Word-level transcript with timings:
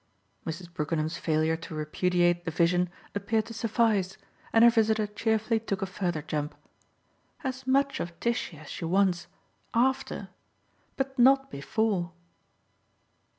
Mrs. 0.47 0.73
Brookenham's 0.73 1.19
failure 1.19 1.55
to 1.57 1.75
repudiate 1.75 2.43
the 2.43 2.49
vision 2.49 2.89
appeared 3.13 3.45
to 3.45 3.53
suffice, 3.53 4.17
and 4.51 4.63
her 4.63 4.71
visitor 4.71 5.05
cheerfully 5.05 5.59
took 5.59 5.83
a 5.83 5.85
further 5.85 6.23
jump. 6.23 6.55
"As 7.43 7.67
much 7.67 7.99
of 7.99 8.19
Tishy 8.19 8.57
as 8.57 8.67
she 8.69 8.83
wants 8.85 9.27
AFTER. 9.75 10.29
But 10.97 11.19
not 11.19 11.51
before." 11.51 12.13